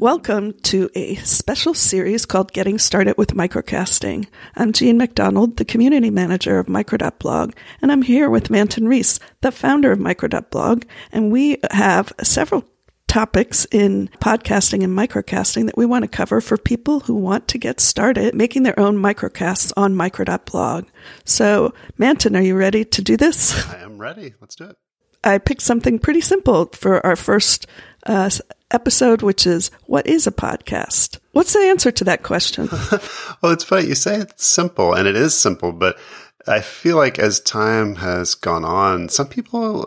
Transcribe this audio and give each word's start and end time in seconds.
Welcome 0.00 0.52
to 0.62 0.88
a 0.94 1.16
special 1.16 1.74
series 1.74 2.24
called 2.24 2.52
Getting 2.52 2.78
Started 2.78 3.18
with 3.18 3.34
Microcasting. 3.34 4.28
I'm 4.54 4.72
Jean 4.72 4.96
MacDonald, 4.96 5.56
the 5.56 5.64
community 5.64 6.08
manager 6.08 6.60
of 6.60 6.68
Micro.blog, 6.68 7.54
and 7.82 7.90
I'm 7.90 8.02
here 8.02 8.30
with 8.30 8.48
Manton 8.48 8.86
Reece, 8.86 9.18
the 9.40 9.50
founder 9.50 9.90
of 9.90 9.98
Micro.blog, 9.98 10.84
and 11.10 11.32
we 11.32 11.58
have 11.72 12.12
several 12.22 12.64
topics 13.08 13.66
in 13.72 14.08
podcasting 14.20 14.84
and 14.84 14.96
microcasting 14.96 15.66
that 15.66 15.76
we 15.76 15.84
want 15.84 16.04
to 16.04 16.08
cover 16.08 16.40
for 16.40 16.56
people 16.56 17.00
who 17.00 17.16
want 17.16 17.48
to 17.48 17.58
get 17.58 17.80
started 17.80 18.36
making 18.36 18.62
their 18.62 18.78
own 18.78 18.96
microcasts 18.98 19.72
on 19.76 19.96
Micro.blog. 19.96 20.86
So, 21.24 21.74
Manton, 21.96 22.36
are 22.36 22.42
you 22.42 22.54
ready 22.54 22.84
to 22.84 23.02
do 23.02 23.16
this? 23.16 23.66
I 23.68 23.78
am 23.78 23.98
ready. 23.98 24.34
Let's 24.40 24.54
do 24.54 24.66
it. 24.66 24.76
I 25.24 25.38
picked 25.38 25.62
something 25.62 25.98
pretty 25.98 26.20
simple 26.20 26.66
for 26.66 27.04
our 27.04 27.16
first 27.16 27.66
uh, 28.06 28.30
episode, 28.70 29.22
which 29.22 29.46
is 29.46 29.70
What 29.86 30.06
is 30.06 30.26
a 30.26 30.32
podcast? 30.32 31.18
What's 31.32 31.52
the 31.52 31.60
answer 31.60 31.90
to 31.90 32.04
that 32.04 32.22
question? 32.22 32.68
well, 33.42 33.52
it's 33.52 33.64
funny. 33.64 33.88
You 33.88 33.94
say 33.94 34.16
it's 34.16 34.46
simple, 34.46 34.94
and 34.94 35.06
it 35.06 35.16
is 35.16 35.36
simple, 35.36 35.72
but 35.72 35.98
I 36.46 36.60
feel 36.60 36.96
like 36.96 37.18
as 37.18 37.40
time 37.40 37.96
has 37.96 38.34
gone 38.34 38.64
on, 38.64 39.08
some 39.08 39.28
people 39.28 39.86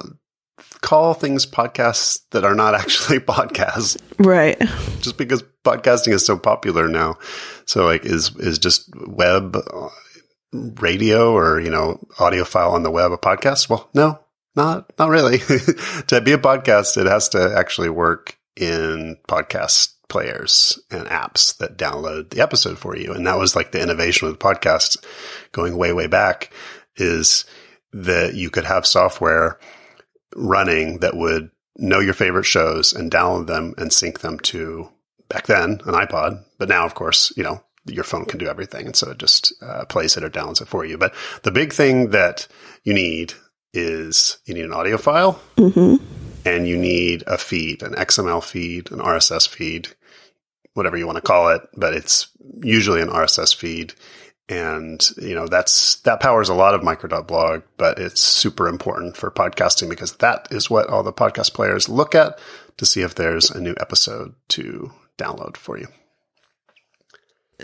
call 0.82 1.14
things 1.14 1.46
podcasts 1.46 2.20
that 2.32 2.44
are 2.44 2.56
not 2.56 2.76
actually 2.82 3.20
podcasts. 3.20 3.98
Right. 4.20 4.60
Just 5.00 5.18
because 5.18 5.44
podcasting 5.64 6.14
is 6.14 6.26
so 6.26 6.38
popular 6.38 6.88
now. 6.88 7.18
So 7.66 7.86
like 7.86 8.06
is 8.06 8.36
is 8.38 8.60
just 8.60 8.90
web 9.08 9.58
radio 10.54 11.34
or, 11.34 11.60
you 11.60 11.70
know, 11.70 12.00
audio 12.20 12.44
file 12.44 12.72
on 12.72 12.84
the 12.84 12.92
web 12.92 13.12
a 13.12 13.18
podcast? 13.18 13.70
Well, 13.70 13.90
no, 13.94 14.20
not 14.56 14.92
not 15.00 15.10
really. 15.10 15.38
to 16.08 16.22
be 16.24 16.34
a 16.34 16.38
podcast, 16.38 16.98
it 16.98 17.08
has 17.08 17.30
to 17.30 17.56
actually 17.56 17.90
work 17.90 18.38
in 18.56 19.18
podcast 19.28 19.94
players 20.10 20.78
and 20.92 21.08
apps 21.08 21.58
that 21.58 21.78
download 21.78 22.30
the 22.30 22.42
episode 22.42 22.78
for 22.78 22.96
you. 22.98 23.14
And 23.14 23.26
that 23.26 23.38
was 23.38 23.56
like 23.56 23.72
the 23.72 23.82
innovation 23.82 24.28
with 24.28 24.40
podcasts 24.40 24.98
going 25.52 25.78
way, 25.78 25.94
way 25.94 26.08
back 26.08 26.52
is 26.98 27.46
that 27.94 28.34
you 28.34 28.50
could 28.50 28.66
have 28.66 28.86
software 28.86 29.58
running 30.36 31.00
that 31.00 31.16
would 31.16 31.50
know 31.78 32.00
your 32.00 32.14
favorite 32.14 32.46
shows 32.46 32.94
and 32.94 33.10
download 33.10 33.48
them 33.48 33.74
and 33.78 33.92
sync 33.92 34.20
them 34.20 34.38
to 34.40 34.90
back 35.30 35.48
then 35.48 35.80
an 35.86 35.94
iPod. 35.94 36.44
But 36.58 36.70
now, 36.70 36.86
of 36.86 36.94
course, 36.94 37.32
you 37.38 37.44
know, 37.44 37.64
your 37.86 38.04
phone 38.04 38.26
can 38.26 38.38
do 38.38 38.48
everything. 38.48 38.86
And 38.86 38.96
so 38.96 39.12
it 39.12 39.18
just 39.18 39.54
uh, 39.62 39.86
plays 39.86 40.18
it 40.18 40.24
or 40.24 40.30
downloads 40.30 40.62
it 40.62 40.68
for 40.68 40.86
you. 40.86 40.98
But 40.98 41.16
the 41.44 41.52
big 41.52 41.74
thing 41.74 42.10
that 42.12 42.48
you 42.84 42.94
need 42.94 43.34
is 43.74 44.40
you 44.46 44.54
need 44.54 44.66
an 44.66 44.74
audio 44.74 44.98
file 44.98 45.42
mm-hmm. 45.56 46.04
And 46.46 46.68
you 46.68 46.78
need 46.78 47.24
a 47.28 47.38
feed, 47.38 47.84
an 47.84 47.94
XML 47.94 48.44
feed, 48.44 48.92
an 48.92 49.00
RSS 49.00 49.48
feed, 49.48 49.90
whatever 50.74 50.98
you 50.98 51.06
want 51.06 51.18
to 51.18 51.22
call 51.22 51.50
it, 51.50 51.62
but 51.76 51.94
it's 51.94 52.30
usually 52.62 53.02
an 53.02 53.10
RSS 53.10 53.56
feed. 53.56 53.94
And, 54.50 55.08
you 55.18 55.34
know, 55.34 55.48
that's, 55.48 55.96
that 56.02 56.20
powers 56.20 56.50
a 56.50 56.54
lot 56.54 56.74
of 56.74 56.84
micro.blog, 56.84 57.64
but 57.78 58.00
it's 58.00 58.20
super 58.20 58.68
important 58.68 59.16
for 59.16 59.32
podcasting 59.32 59.90
because 59.90 60.18
that 60.18 60.48
is 60.52 60.70
what 60.70 60.90
all 60.90 61.04
the 61.04 61.14
podcast 61.14 61.54
players 61.54 61.88
look 61.88 62.16
at 62.16 62.38
to 62.78 62.86
see 62.86 63.02
if 63.02 63.16
there's 63.16 63.50
a 63.50 63.62
new 63.62 63.76
episode 63.80 64.34
to 64.50 64.92
download 65.18 65.56
for 65.56 65.78
you. 65.78 65.88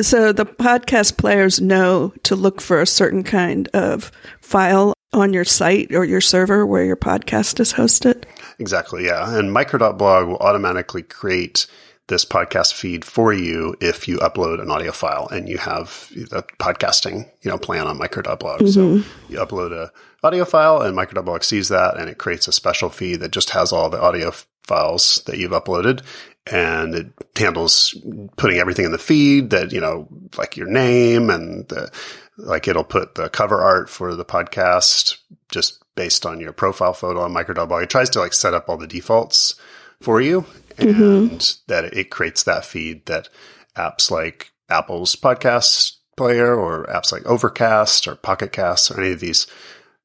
So 0.02 0.32
the 0.32 0.46
podcast 0.46 1.18
players 1.18 1.60
know 1.60 2.14
to 2.24 2.36
look 2.36 2.62
for 2.62 2.82
a 2.82 2.88
certain 2.88 3.24
kind 3.24 3.68
of 3.74 4.12
file 4.42 4.94
on 5.14 5.34
your 5.34 5.46
site 5.46 5.94
or 5.94 6.06
your 6.06 6.22
server 6.22 6.66
where 6.66 6.84
your 6.84 6.96
podcast 6.96 7.60
is 7.60 7.74
hosted? 7.74 8.26
Exactly, 8.60 9.06
yeah. 9.06 9.38
And 9.38 9.52
micro.blog 9.52 10.28
will 10.28 10.38
automatically 10.38 11.04
create 11.04 11.68
this 12.08 12.24
podcast 12.24 12.74
feed 12.74 13.04
for 13.04 13.34
you 13.34 13.76
if 13.82 14.08
you 14.08 14.18
upload 14.20 14.62
an 14.62 14.72
audio 14.72 14.92
file 14.92 15.28
and 15.30 15.50
you 15.50 15.58
have 15.58 16.10
the 16.14 16.44
podcasting, 16.58 17.30
you 17.42 17.52
know, 17.52 17.58
plan 17.58 17.86
on 17.86 17.98
micro.blog. 17.98 18.62
Mm-hmm. 18.62 18.68
So 18.68 19.10
you 19.30 19.40
upload 19.40 19.74
a 19.74 19.92
audio 20.26 20.46
file 20.46 20.82
and 20.82 20.96
micro.blog 20.96 21.44
sees 21.44 21.68
that 21.70 21.98
and 21.98 22.10
it 22.10 22.18
creates 22.18 22.48
a 22.48 22.52
special 22.54 22.90
feed 22.90 23.20
that 23.20 23.32
just 23.32 23.52
has 23.52 23.72
all 23.74 23.90
the 23.90 24.02
audio 24.02 24.32
files 24.68 25.22
that 25.26 25.38
you've 25.38 25.52
uploaded 25.52 26.04
and 26.52 26.96
it 26.96 27.08
handles 27.36 27.96
putting 28.38 28.58
everything 28.58 28.86
in 28.86 28.92
the 28.92 28.98
feed 28.98 29.50
that, 29.50 29.72
you 29.72 29.80
know, 29.80 30.08
like 30.38 30.56
your 30.56 30.68
name 30.68 31.30
and 31.30 31.68
the 31.70 31.92
like 32.38 32.68
it'll 32.68 32.84
put 32.84 33.16
the 33.16 33.30
cover 33.30 33.62
art 33.62 33.90
for 33.90 34.16
the 34.16 34.26
podcast 34.26 35.18
just 35.50 35.84
based 35.96 36.26
on 36.26 36.40
your 36.40 36.54
profile 36.54 36.94
photo 36.94 37.22
on 37.22 37.34
micro.blog. 37.34 37.84
It 37.84 37.90
tries 37.90 38.10
to 38.12 38.20
like 38.20 38.34
set 38.34 38.54
up 38.54 38.70
all 38.70 38.78
the 38.78 38.88
defaults 38.88 39.56
for 40.02 40.22
you 40.22 40.46
and 40.78 40.96
mm-hmm. 40.96 41.38
that 41.68 41.86
it 41.86 42.12
creates 42.12 42.44
that 42.44 42.64
feed 42.64 43.06
that 43.08 43.30
apps 43.76 44.12
like 44.12 44.52
Apple's 44.70 45.16
podcast 45.16 45.98
player 46.16 46.56
or 46.56 46.86
apps 46.86 47.12
like 47.12 47.26
Overcast 47.26 48.08
or 48.08 48.16
Pocket 48.16 48.52
Casts 48.52 48.92
or 48.92 49.02
any 49.02 49.14
of 49.14 49.20
these 49.20 49.48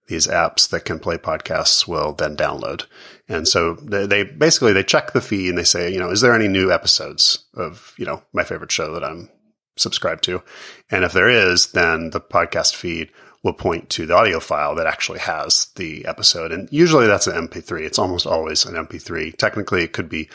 these 0.09 0.27
apps 0.27 0.69
that 0.71 0.85
can 0.85 0.99
play 0.99 1.17
podcasts 1.17 1.87
will 1.87 2.13
then 2.13 2.37
download. 2.37 2.87
And 3.29 3.47
so 3.47 3.75
they, 3.75 4.07
they, 4.07 4.25
basically 4.25 4.73
they 4.73 4.83
check 4.83 5.13
the 5.13 5.21
feed 5.21 5.51
and 5.51 5.59
they 5.59 5.65
say, 5.65 5.93
you 5.93 5.99
know, 5.99 6.11
is 6.11 6.21
there 6.21 6.35
any 6.35 6.49
new 6.49 6.73
episodes 6.73 7.45
of, 7.55 7.95
you 7.97 8.05
know, 8.05 8.23
my 8.33 8.45
favorite 8.45 8.73
show 8.73 8.93
that 8.95 9.05
I'm 9.05 9.31
subscribed 9.77 10.25
to. 10.25 10.43
And 10.91 11.05
if 11.05 11.13
there 11.13 11.29
is, 11.29 11.73
then 11.73 12.11
the 12.11 12.21
podcast 12.21 12.75
feed 12.75 13.11
will 13.43 13.53
point 13.53 13.91
to 13.91 14.07
the 14.07 14.15
audio 14.15 14.39
file 14.39 14.75
that 14.77 14.87
actually 14.87 15.19
has 15.19 15.67
the 15.77 16.07
episode. 16.07 16.53
And 16.53 16.69
usually 16.71 17.07
that's 17.07 17.27
an 17.27 17.49
MP3. 17.49 17.83
It's 17.83 17.99
almost 17.99 18.27
always 18.27 18.65
an 18.65 18.75
MP3. 18.75 19.37
Technically, 19.37 19.83
it 19.83 19.93
could 19.93 20.09
be 20.09 20.29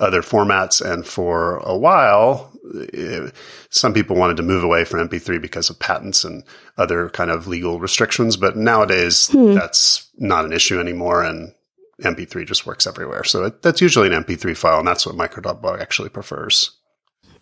other 0.00 0.22
formats. 0.22 0.80
And 0.80 1.06
for 1.06 1.58
a 1.58 1.76
while, 1.76 2.50
eh, 2.92 3.30
some 3.68 3.94
people 3.94 4.16
wanted 4.16 4.36
to 4.38 4.42
move 4.42 4.64
away 4.64 4.84
from 4.84 5.08
MP3 5.08 5.40
because 5.40 5.70
of 5.70 5.78
patents 5.78 6.24
and 6.24 6.42
other 6.76 7.08
kind 7.10 7.30
of 7.30 7.46
legal 7.46 7.78
restrictions. 7.78 8.36
But 8.36 8.56
nowadays, 8.56 9.28
hmm. 9.28 9.54
that's 9.54 10.10
not 10.18 10.44
an 10.44 10.52
issue 10.52 10.80
anymore. 10.80 11.22
And 11.22 11.54
MP3 12.02 12.46
just 12.46 12.66
works 12.66 12.86
everywhere. 12.86 13.24
So 13.24 13.44
it, 13.44 13.62
that's 13.62 13.80
usually 13.80 14.12
an 14.12 14.24
MP3 14.24 14.56
file. 14.56 14.78
And 14.78 14.88
that's 14.88 15.06
what 15.06 15.14
micro.blog 15.14 15.80
actually 15.80 16.08
prefers. 16.08 16.72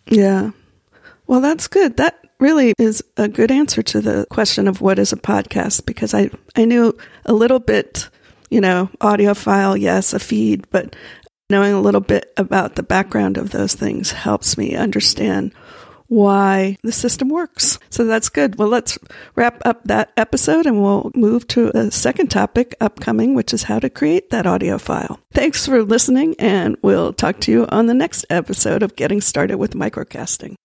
Yeah. 0.07 0.51
Well, 1.27 1.41
that's 1.41 1.67
good. 1.67 1.97
That 1.97 2.19
really 2.39 2.73
is 2.77 3.03
a 3.17 3.27
good 3.27 3.51
answer 3.51 3.81
to 3.83 4.01
the 4.01 4.25
question 4.29 4.67
of 4.67 4.81
what 4.81 4.97
is 4.97 5.13
a 5.13 5.17
podcast 5.17 5.85
because 5.85 6.13
I, 6.13 6.29
I 6.55 6.65
knew 6.65 6.97
a 7.25 7.33
little 7.33 7.59
bit, 7.59 8.09
you 8.49 8.61
know, 8.61 8.89
audio 9.01 9.33
file, 9.33 9.77
yes, 9.77 10.13
a 10.13 10.19
feed, 10.19 10.67
but 10.71 10.95
knowing 11.49 11.73
a 11.73 11.81
little 11.81 12.01
bit 12.01 12.31
about 12.37 12.75
the 12.75 12.83
background 12.83 13.37
of 13.37 13.51
those 13.51 13.73
things 13.73 14.11
helps 14.11 14.57
me 14.57 14.75
understand 14.75 15.53
why 16.09 16.75
the 16.81 16.91
system 16.91 17.29
works. 17.29 17.79
So 17.89 18.03
that's 18.03 18.29
good. 18.29 18.57
Well, 18.57 18.67
let's 18.67 18.97
wrap 19.35 19.61
up 19.63 19.83
that 19.85 20.11
episode 20.17 20.65
and 20.65 20.81
we'll 20.81 21.11
move 21.15 21.47
to 21.49 21.71
a 21.77 21.91
second 21.91 22.29
topic 22.29 22.75
upcoming, 22.81 23.35
which 23.35 23.53
is 23.53 23.63
how 23.63 23.79
to 23.79 23.89
create 23.89 24.31
that 24.31 24.47
audio 24.47 24.77
file. 24.77 25.19
Thanks 25.33 25.65
for 25.65 25.83
listening, 25.83 26.35
and 26.39 26.75
we'll 26.81 27.13
talk 27.13 27.39
to 27.41 27.51
you 27.51 27.67
on 27.69 27.85
the 27.85 27.93
next 27.93 28.25
episode 28.29 28.83
of 28.83 28.95
Getting 28.95 29.21
Started 29.21 29.57
with 29.57 29.75
Microcasting. 29.75 30.55